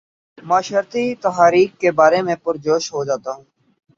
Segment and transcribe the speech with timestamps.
[0.37, 3.43] معاشرتی تحاریک کے بارے میں پر جوش ہو جاتا ہوں